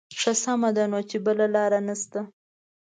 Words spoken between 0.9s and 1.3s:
نو چې